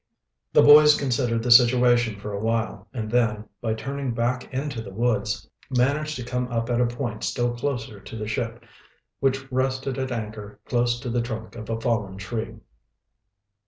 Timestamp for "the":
0.51-0.63, 1.43-1.51, 4.81-4.89, 8.15-8.27, 11.11-11.21